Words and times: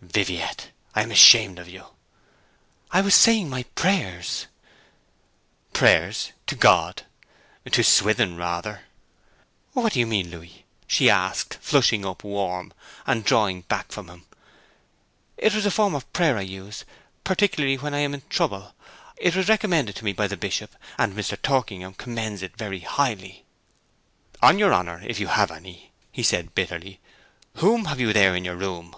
'Viviette! 0.00 0.70
I 0.94 1.02
am 1.02 1.10
ashamed 1.12 1.58
of 1.60 1.68
you.' 1.68 1.86
'I 2.92 3.00
was 3.02 3.14
saying 3.16 3.48
my 3.50 3.64
prayers.' 3.74 4.46
'Prayers 5.72 6.30
to 6.46 6.54
God! 6.56 7.02
To 7.66 7.82
St. 7.84 7.86
Swithin, 7.86 8.36
rather!' 8.36 8.82
'What 9.74 9.92
do 9.94 10.00
you 10.00 10.06
mean, 10.06 10.30
Louis?' 10.30 10.64
she 10.88 11.10
asked, 11.10 11.54
flushing 11.60 12.04
up 12.06 12.22
warm, 12.24 12.72
and 13.08 13.24
drawing 13.24 13.60
back 13.62 13.90
from 13.92 14.08
him. 14.08 14.24
'It 15.36 15.52
was 15.54 15.66
a 15.66 15.70
form 15.70 15.94
of 15.96 16.10
prayer 16.12 16.36
I 16.38 16.42
use, 16.42 16.84
particularly 17.24 17.76
when 17.76 17.92
I 17.94 17.98
am 17.98 18.14
in 18.14 18.22
trouble. 18.30 18.74
It 19.18 19.34
was 19.36 19.48
recommended 19.48 19.94
to 19.96 20.04
me 20.04 20.12
by 20.12 20.26
the 20.28 20.36
Bishop, 20.36 20.74
and 20.96 21.12
Mr. 21.14 21.40
Torkingham 21.40 21.94
commends 21.94 22.42
it 22.42 22.56
very 22.56 22.80
highly.' 22.80 23.44
'On 24.42 24.58
your 24.60 24.72
honour, 24.74 25.02
if 25.06 25.18
you 25.20 25.26
have 25.28 25.50
any,' 25.52 25.90
he 26.12 26.22
said 26.24 26.54
bitterly, 26.56 26.98
'whom 27.56 27.84
have 27.86 27.98
you 28.00 28.12
there 28.12 28.34
in 28.36 28.44
your 28.44 28.56
room?' 28.56 28.94